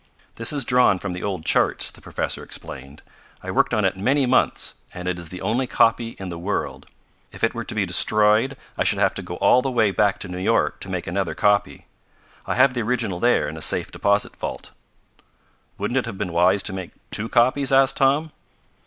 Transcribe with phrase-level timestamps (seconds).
[0.33, 3.03] "This is drawn from the old charts," the professor explained.
[3.43, 6.87] "I worked on it many months, and it is the only copy in the world.
[7.31, 10.17] If it were to be destroyed I should have to go all the way back
[10.21, 11.85] to New York to make another copy.
[12.47, 14.71] I have the original there in a safe deposit vault."
[15.77, 18.31] "Wouldn't it have been wise to make two copies?" asked Tom.